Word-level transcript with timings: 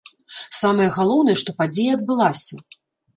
Самае 0.59 0.87
галоўнае, 0.95 1.35
што 1.41 1.55
падзея 1.59 1.91
адбылася. 1.97 2.59